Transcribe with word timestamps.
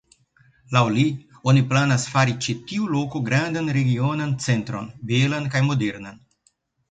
Laŭ 0.75 0.81
li, 0.93 1.03
oni 1.51 1.61
planas 1.73 2.05
fari 2.13 2.33
ĉe 2.45 2.55
tiu 2.71 2.87
loko 2.95 3.21
grandan 3.29 3.69
regionan 3.79 4.33
centron, 4.49 4.89
belan 5.11 5.47
kaj 5.57 5.63
modernan. 5.69 6.19